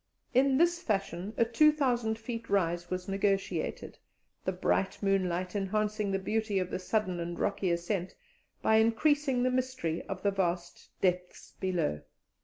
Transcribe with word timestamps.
In 0.33 0.57
this 0.57 0.81
fashion 0.81 1.31
a 1.37 1.45
two 1.45 1.71
thousand 1.71 2.17
feet 2.17 2.49
rise 2.49 2.89
was 2.89 3.07
negotiated, 3.07 3.99
the 4.45 4.51
bright 4.51 4.97
moonlight 5.03 5.55
enhancing 5.55 6.09
the 6.09 6.17
beauty 6.17 6.57
of 6.57 6.71
the 6.71 6.79
sudden 6.79 7.19
and 7.19 7.37
rocky 7.37 7.69
ascent 7.69 8.15
by 8.63 8.77
increasing 8.77 9.43
the 9.43 9.51
mystery 9.51 10.01
of 10.09 10.23
the 10.23 10.31
vast 10.31 10.89
depths 11.01 11.53
below. 11.59 12.01